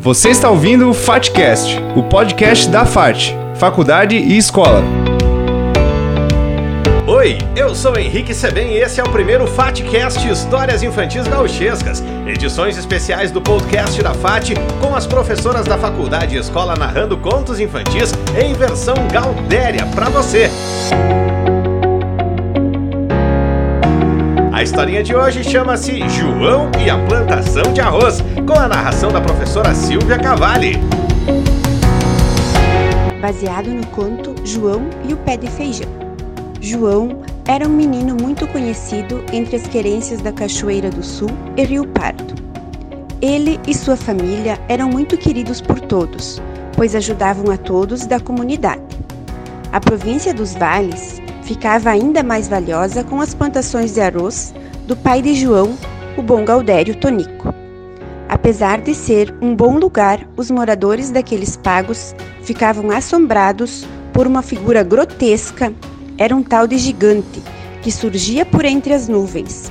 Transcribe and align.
Você 0.00 0.28
está 0.28 0.48
ouvindo 0.48 0.88
o 0.88 0.94
FATCast, 0.94 1.76
o 1.96 2.04
podcast 2.04 2.68
da 2.68 2.86
FAT, 2.86 3.34
Faculdade 3.56 4.16
e 4.16 4.38
Escola. 4.38 4.80
Oi, 7.04 7.36
eu 7.56 7.74
sou 7.74 7.98
Henrique 7.98 8.32
Seben 8.32 8.74
e 8.74 8.78
esse 8.78 9.00
é 9.00 9.04
o 9.04 9.10
primeiro 9.10 9.44
FATCast 9.48 10.28
Histórias 10.30 10.84
Infantis 10.84 11.26
Gauchescas, 11.26 12.00
edições 12.28 12.78
especiais 12.78 13.32
do 13.32 13.40
podcast 13.40 14.00
da 14.00 14.14
FAT 14.14 14.54
com 14.80 14.94
as 14.94 15.04
professoras 15.04 15.66
da 15.66 15.76
faculdade 15.76 16.36
e 16.36 16.38
escola 16.38 16.76
narrando 16.76 17.18
contos 17.18 17.58
infantis 17.58 18.12
em 18.40 18.54
versão 18.54 18.94
Gaudéria 19.12 19.84
para 19.86 20.08
você. 20.08 20.48
Historinha 24.68 25.02
de 25.02 25.16
hoje 25.16 25.42
chama-se 25.42 26.06
João 26.10 26.70
e 26.78 26.90
a 26.90 26.98
plantação 27.06 27.72
de 27.72 27.80
arroz, 27.80 28.22
com 28.46 28.52
a 28.52 28.68
narração 28.68 29.10
da 29.10 29.18
professora 29.18 29.74
Silvia 29.74 30.18
Cavalli. 30.18 30.74
Baseado 33.18 33.70
no 33.70 33.86
conto 33.86 34.34
João 34.44 34.82
e 35.08 35.14
o 35.14 35.16
pé 35.16 35.38
de 35.38 35.48
feijão. 35.48 35.88
João 36.60 37.22
era 37.46 37.66
um 37.66 37.72
menino 37.72 38.14
muito 38.14 38.46
conhecido 38.48 39.24
entre 39.32 39.56
as 39.56 39.66
querências 39.66 40.20
da 40.20 40.32
Cachoeira 40.32 40.90
do 40.90 41.02
Sul 41.02 41.30
e 41.56 41.64
Rio 41.64 41.86
Pardo. 41.88 42.34
Ele 43.22 43.58
e 43.66 43.72
sua 43.72 43.96
família 43.96 44.60
eram 44.68 44.90
muito 44.90 45.16
queridos 45.16 45.62
por 45.62 45.80
todos, 45.80 46.42
pois 46.74 46.94
ajudavam 46.94 47.50
a 47.50 47.56
todos 47.56 48.04
da 48.04 48.20
comunidade. 48.20 48.82
A 49.72 49.80
província 49.80 50.34
dos 50.34 50.54
Vales 50.54 51.22
ficava 51.42 51.88
ainda 51.88 52.22
mais 52.22 52.46
valiosa 52.46 53.02
com 53.02 53.22
as 53.22 53.32
plantações 53.32 53.94
de 53.94 54.02
arroz 54.02 54.52
do 54.88 54.96
pai 54.96 55.20
de 55.20 55.34
João, 55.34 55.76
o 56.16 56.22
bom 56.22 56.46
Gaudério 56.46 56.96
Tonico. 56.96 57.54
Apesar 58.26 58.80
de 58.80 58.94
ser 58.94 59.34
um 59.38 59.54
bom 59.54 59.78
lugar, 59.78 60.26
os 60.34 60.50
moradores 60.50 61.10
daqueles 61.10 61.58
pagos 61.58 62.16
ficavam 62.40 62.90
assombrados 62.90 63.86
por 64.14 64.26
uma 64.26 64.40
figura 64.40 64.82
grotesca, 64.82 65.74
era 66.16 66.34
um 66.34 66.42
tal 66.42 66.66
de 66.66 66.78
gigante 66.78 67.42
que 67.82 67.92
surgia 67.92 68.46
por 68.46 68.64
entre 68.64 68.94
as 68.94 69.08
nuvens. 69.08 69.70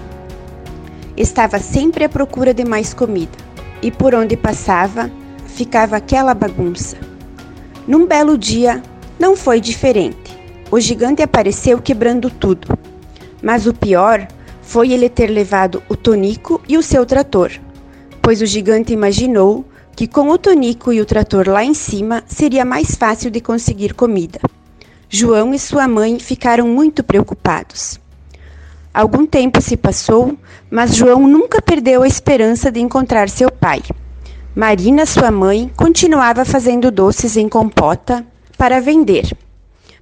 Estava 1.17 1.57
sempre 1.57 2.03
à 2.03 2.09
procura 2.09 2.53
de 2.53 2.63
mais 2.63 2.93
comida, 2.93 3.39
e 3.81 3.89
por 3.89 4.13
onde 4.13 4.37
passava, 4.37 5.09
ficava 5.47 5.97
aquela 5.97 6.35
bagunça. 6.35 6.95
Num 7.87 8.05
belo 8.05 8.37
dia, 8.37 8.83
não 9.19 9.35
foi 9.35 9.59
diferente 9.59 10.37
o 10.69 10.79
gigante 10.79 11.21
apareceu 11.23 11.81
quebrando 11.81 12.29
tudo. 12.29 12.77
Mas 13.41 13.65
o 13.65 13.73
pior 13.73 14.27
foi 14.67 14.91
ele 14.91 15.07
ter 15.07 15.27
levado 15.27 15.81
o 15.87 15.95
Tonico 15.95 16.61
e 16.67 16.77
o 16.77 16.83
seu 16.83 17.05
trator, 17.05 17.51
pois 18.21 18.41
o 18.41 18.45
gigante 18.45 18.91
imaginou 18.91 19.65
que 19.95 20.05
com 20.05 20.29
o 20.29 20.37
Tonico 20.37 20.91
e 20.91 20.99
o 20.99 21.05
trator 21.05 21.47
lá 21.47 21.63
em 21.63 21.73
cima 21.73 22.21
seria 22.27 22.65
mais 22.65 22.93
fácil 22.93 23.31
de 23.31 23.39
conseguir 23.39 23.93
comida. 23.93 24.41
João 25.09 25.53
e 25.53 25.57
sua 25.57 25.87
mãe 25.87 26.19
ficaram 26.19 26.67
muito 26.67 27.01
preocupados. 27.01 27.97
Algum 28.93 29.25
tempo 29.25 29.61
se 29.61 29.77
passou, 29.77 30.37
mas 30.69 30.93
João 30.93 31.25
nunca 31.25 31.61
perdeu 31.61 32.03
a 32.03 32.07
esperança 32.07 32.69
de 32.69 32.81
encontrar 32.81 33.29
seu 33.29 33.49
pai. 33.49 33.81
Marina, 34.53 35.05
sua 35.05 35.31
mãe, 35.31 35.71
continuava 35.77 36.43
fazendo 36.43 36.91
doces 36.91 37.37
em 37.37 37.47
compota 37.47 38.25
para 38.57 38.81
vender 38.81 39.31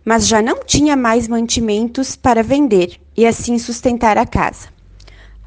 mas 0.06 0.28
já 0.28 0.40
não 0.40 0.60
tinha 0.64 0.96
mais 0.96 1.28
mantimentos 1.28 2.16
para 2.16 2.44
vender 2.44 3.00
e 3.16 3.26
assim 3.26 3.58
sustentar 3.58 4.18
a 4.18 4.26
casa. 4.26 4.68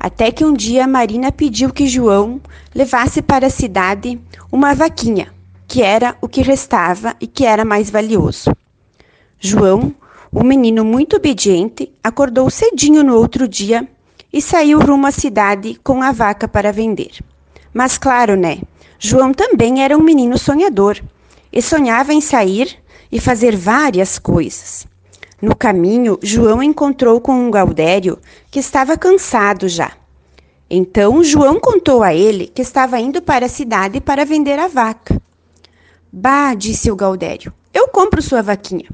Até 0.01 0.31
que 0.31 0.45
um 0.45 0.55
dia 0.55 0.87
Marina 0.87 1.31
pediu 1.31 1.73
que 1.73 1.87
João 1.87 2.41
levasse 2.75 3.21
para 3.21 3.49
a 3.49 3.51
cidade 3.51 4.21
uma 4.51 4.75
vaquinha, 4.75 5.29
que 5.67 5.83
era 5.83 6.17
o 6.21 6.29
que 6.29 6.41
restava 6.41 7.15
e 7.21 7.27
que 7.27 7.45
era 7.45 7.65
mais 7.65 7.91
valioso. 7.91 8.51
João, 9.39 9.95
um 10.33 10.43
menino 10.43 10.85
muito 10.85 11.17
obediente, 11.17 11.93
acordou 12.03 12.49
cedinho 12.49 13.05
no 13.05 13.15
outro 13.15 13.47
dia 13.47 13.89
e 14.33 14.41
saiu 14.41 14.81
rumo 14.81 15.07
à 15.07 15.11
cidade 15.11 15.79
com 15.85 16.03
a 16.03 16.11
vaca 16.11 16.49
para 16.49 16.73
vender. 16.73 17.13
Mas 17.73 17.99
claro, 17.99 18.35
né? 18.35 18.61
João 18.99 19.33
também 19.33 19.83
era 19.85 19.97
um 19.97 20.03
menino 20.03 20.37
sonhador 20.37 21.01
e 21.53 21.63
sonhava 21.63 22.13
em 22.13 22.21
sair 22.21 22.77
e 23.13 23.21
fazer 23.21 23.55
várias 23.55 24.19
coisas. 24.19 24.88
No 25.41 25.55
caminho, 25.55 26.19
João 26.21 26.61
encontrou 26.61 27.21
com 27.21 27.33
um 27.33 27.51
Gaudério 27.51 28.19
que 28.51 28.59
estava 28.59 28.99
cansado 28.99 29.69
já. 29.69 29.93
Então 30.69 31.23
João 31.23 31.61
contou 31.61 32.03
a 32.03 32.13
ele 32.13 32.49
que 32.49 32.61
estava 32.61 32.99
indo 32.99 33.23
para 33.23 33.47
a 33.47 33.49
cidade 33.49 34.01
para 34.01 34.25
vender 34.25 34.59
a 34.59 34.67
vaca. 34.67 35.23
Bah, 36.13 36.55
disse 36.55 36.91
o 36.91 36.97
Gaudério, 36.97 37.53
eu 37.73 37.87
compro 37.87 38.21
sua 38.21 38.43
vaquinha, 38.43 38.91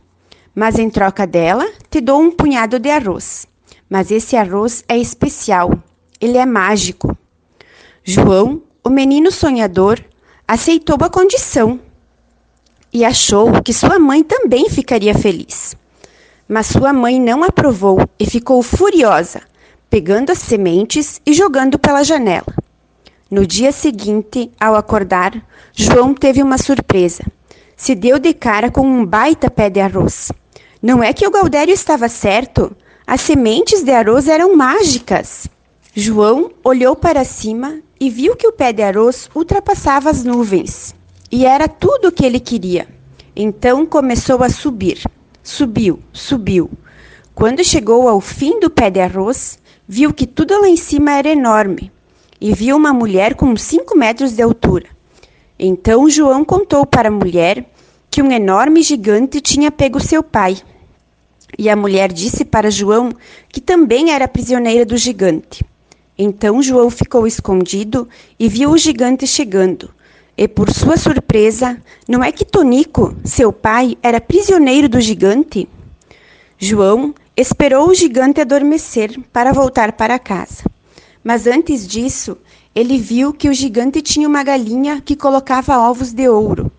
mas 0.55 0.79
em 0.79 0.91
troca 0.91 1.27
dela 1.27 1.67
te 1.91 2.01
dou 2.01 2.21
um 2.21 2.31
punhado 2.31 2.79
de 2.79 2.91
arroz. 2.91 3.47
Mas 3.89 4.11
esse 4.11 4.37
arroz 4.37 4.85
é 4.87 4.99
especial, 4.99 5.73
ele 6.21 6.37
é 6.37 6.45
mágico. 6.45 7.17
João, 8.03 8.63
o 8.85 8.91
menino 8.91 9.33
sonhador, 9.33 9.99
aceitou 10.47 10.99
a 11.01 11.09
condição 11.09 11.81
e 12.93 13.03
achou 13.03 13.63
que 13.63 13.73
sua 13.73 13.99
mãe 13.99 14.23
também 14.23 14.69
ficaria 14.69 15.15
feliz. 15.15 15.75
Mas 16.49 16.67
sua 16.67 16.93
mãe 16.93 17.21
não 17.21 17.43
aprovou 17.43 17.99
e 18.19 18.27
ficou 18.27 18.63
furiosa, 18.63 19.41
pegando 19.89 20.31
as 20.31 20.39
sementes 20.39 21.21
e 21.25 21.33
jogando 21.33 21.79
pela 21.79 22.03
janela. 22.03 22.55
No 23.31 23.47
dia 23.47 23.73
seguinte, 23.73 24.51
ao 24.61 24.77
acordar, 24.77 25.33
João 25.73 26.13
teve 26.13 26.43
uma 26.43 26.59
surpresa. 26.59 27.25
Se 27.77 27.95
deu 27.95 28.19
de 28.19 28.35
cara 28.35 28.71
com 28.71 28.87
um 28.87 29.05
baita 29.05 29.51
pé 29.51 29.71
de 29.71 29.81
arroz. 29.81 30.31
Não 30.83 31.03
é 31.03 31.13
que 31.13 31.27
o 31.27 31.31
Gaudério 31.31 31.73
estava 31.73 32.09
certo? 32.09 32.77
As 33.07 33.23
sementes 33.23 33.83
de 33.83 33.91
arroz 33.91 34.29
eram 34.29 34.55
mágicas. 34.55 35.49
João 35.95 36.51
olhou 36.63 36.95
para 36.95 37.25
cima 37.25 37.81
e 37.99 38.11
viu 38.11 38.37
que 38.37 38.47
o 38.47 38.53
pé 38.53 38.73
de 38.73 38.83
arroz 38.83 39.31
ultrapassava 39.35 40.11
as 40.11 40.23
nuvens. 40.23 40.95
E 41.33 41.47
era 41.47 41.67
tudo 41.67 42.09
o 42.09 42.13
que 42.13 42.25
ele 42.25 42.39
queria. 42.39 42.87
Então 43.35 43.87
começou 43.87 44.45
a 44.45 44.51
subir. 44.51 45.03
Subiu, 45.45 45.99
subiu. 46.11 46.71
Quando 47.35 47.63
chegou 47.63 48.09
ao 48.09 48.19
fim 48.19 48.59
do 48.61 48.71
pé 48.71 48.89
de 48.89 48.99
arroz, 48.99 49.59
viu 49.87 50.11
que 50.11 50.27
tudo 50.27 50.59
lá 50.59 50.67
em 50.67 50.77
cima 50.77 51.13
era 51.13 51.29
enorme 51.29 51.93
e 52.41 52.55
viu 52.55 52.75
uma 52.75 52.95
mulher 52.95 53.35
com 53.35 53.55
cinco 53.55 53.95
metros 53.95 54.33
de 54.33 54.41
altura. 54.41 54.87
Então 55.59 56.09
João 56.09 56.47
contou 56.47 56.87
para 56.87 57.11
a 57.11 57.13
mulher 57.13 57.63
que 58.11 58.23
um 58.23 58.33
enorme 58.33 58.83
gigante 58.83 59.39
tinha 59.39 59.71
pego 59.71 60.01
seu 60.01 60.23
pai. 60.23 60.57
E 61.59 61.69
a 61.69 61.77
mulher 61.77 62.11
disse 62.11 62.43
para 62.43 62.71
João 62.71 63.13
que 63.51 63.61
também 63.61 64.13
era 64.13 64.27
prisioneira 64.27 64.87
do 64.87 64.97
gigante. 64.97 65.63
Então 66.17 66.63
João 66.63 66.89
ficou 66.89 67.27
escondido 67.27 68.09
e 68.41 68.49
viu 68.49 68.71
o 68.71 68.79
gigante 68.79 69.27
chegando. 69.27 69.91
E 70.37 70.49
por 70.49 70.73
sua 70.73 70.97
surpresa, 70.97 71.81
não 72.09 72.23
é 72.23 72.33
que 72.33 72.45
Tonico, 72.45 73.15
seu 73.25 73.53
pai, 73.53 73.97
era 74.03 74.21
prisioneiro 74.21 74.89
do 74.89 75.01
gigante? 75.01 75.69
João 76.59 77.15
esperou 77.37 77.89
o 77.89 77.95
gigante 77.95 78.41
adormecer 78.41 79.17
para 79.33 79.53
voltar 79.53 79.93
para 79.93 80.19
casa. 80.19 80.65
Mas 81.23 81.47
antes 81.47 81.87
disso, 81.87 82.37
ele 82.75 82.99
viu 82.99 83.33
que 83.33 83.49
o 83.49 83.55
gigante 83.55 84.03
tinha 84.03 84.27
uma 84.27 84.43
galinha 84.43 85.01
que 85.01 85.15
colocava 85.15 85.79
ovos 85.79 86.13
de 86.13 86.29
ouro, 86.29 86.71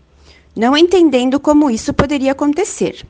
não 0.54 0.76
entendendo 0.76 1.40
como 1.40 1.70
isso 1.72 1.94
poderia 1.94 2.34
acontecer. 2.34 3.06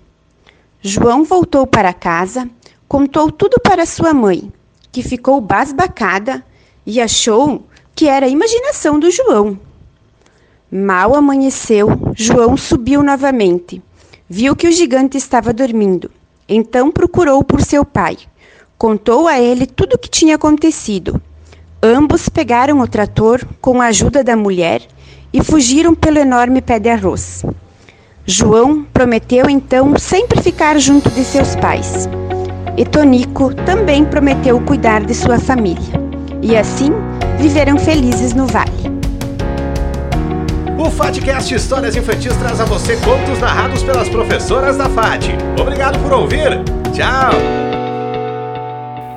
João 0.79 1.23
voltou 1.23 1.65
para 1.65 1.91
casa, 1.91 2.47
contou 2.87 3.31
tudo 3.31 3.59
para 3.59 3.87
sua 3.87 4.13
mãe, 4.13 4.53
que 4.91 5.01
ficou 5.01 5.41
basbacada 5.41 6.45
e 6.85 7.01
achou 7.01 7.65
que 7.95 8.07
era 8.07 8.27
a 8.27 8.29
imaginação 8.29 8.99
do 8.99 9.09
João. 9.09 9.59
Mal 10.71 11.15
amanheceu, 11.15 11.87
João 12.15 12.57
subiu 12.57 13.03
novamente. 13.03 13.81
Viu 14.27 14.55
que 14.55 14.67
o 14.67 14.71
gigante 14.71 15.17
estava 15.17 15.53
dormindo. 15.53 16.09
Então 16.49 16.91
procurou 16.91 17.43
por 17.43 17.61
seu 17.61 17.85
pai. 17.85 18.17
Contou 18.77 19.27
a 19.27 19.39
ele 19.39 19.67
tudo 19.67 19.93
o 19.93 19.97
que 19.97 20.09
tinha 20.09 20.35
acontecido. 20.35 21.21
Ambos 21.81 22.27
pegaram 22.29 22.79
o 22.79 22.87
trator 22.87 23.45
com 23.61 23.79
a 23.79 23.85
ajuda 23.85 24.23
da 24.23 24.35
mulher 24.35 24.81
e 25.31 25.43
fugiram 25.43 25.93
pelo 25.93 26.17
enorme 26.17 26.61
pé 26.61 26.79
de 26.79 26.89
arroz. 26.89 27.43
João 28.25 28.83
prometeu 28.91 29.47
então 29.47 29.97
sempre 29.99 30.41
ficar 30.41 30.79
junto 30.79 31.11
de 31.11 31.23
seus 31.23 31.55
pais. 31.55 32.09
E 32.75 32.83
Tonico 32.83 33.53
também 33.53 34.03
prometeu 34.03 34.59
cuidar 34.61 35.05
de 35.05 35.13
sua 35.13 35.37
família. 35.37 35.93
E 36.41 36.57
assim 36.57 36.91
viveram 37.37 37.77
felizes 37.77 38.33
no 38.33 38.47
vale. 38.47 38.94
O 40.77 40.91
FATCast 40.91 41.55
Histórias 41.55 41.95
Infantis 41.95 42.35
traz 42.35 42.59
a 42.59 42.65
você 42.65 42.97
contos 42.97 43.39
narrados 43.39 43.81
pelas 43.81 44.09
professoras 44.09 44.75
da 44.75 44.89
FAT. 44.89 45.29
Obrigado 45.59 45.97
por 45.99 46.11
ouvir. 46.11 46.49
Tchau. 46.93 47.31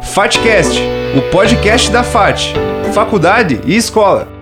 FATCast, 0.03 0.81
o 1.17 1.31
podcast 1.31 1.91
da 1.91 2.05
FAT, 2.05 2.53
Faculdade 2.93 3.61
e 3.65 3.77
Escola. 3.77 4.38